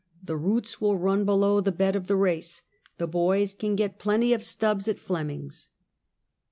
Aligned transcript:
The 0.23 0.35
roots 0.35 0.81
will 0.81 0.97
run 0.97 1.25
below 1.25 1.61
the 1.61 1.71
bed 1.71 1.95
of 1.95 2.07
the 2.07 2.15
race. 2.15 2.63
The 2.97 3.05
boys 3.05 3.53
can 3.53 3.75
get 3.75 3.99
plenty 3.99 4.33
of 4.33 4.41
stubs 4.41 4.87
at 4.87 4.97
Flemming's." 4.97 5.69